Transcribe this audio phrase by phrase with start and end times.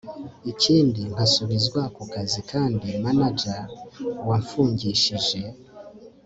[0.51, 3.61] ikindi nkasubizwa kukazi kandi manager
[4.27, 5.39] wamfungishije